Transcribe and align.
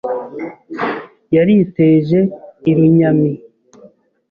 Yariteje 1.35 2.19
i 2.71 2.71
Runyami 2.77 3.31